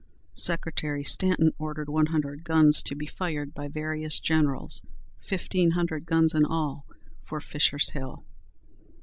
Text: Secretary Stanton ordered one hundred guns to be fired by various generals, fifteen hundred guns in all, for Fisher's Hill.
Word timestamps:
Secretary 0.39 1.03
Stanton 1.03 1.51
ordered 1.59 1.87
one 1.87 2.07
hundred 2.07 2.43
guns 2.43 2.81
to 2.81 2.95
be 2.95 3.05
fired 3.05 3.53
by 3.53 3.67
various 3.67 4.19
generals, 4.19 4.81
fifteen 5.21 5.69
hundred 5.73 6.07
guns 6.07 6.33
in 6.33 6.43
all, 6.43 6.87
for 7.23 7.39
Fisher's 7.39 7.91
Hill. 7.91 8.25